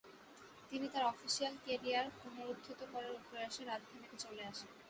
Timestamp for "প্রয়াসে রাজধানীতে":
3.25-4.15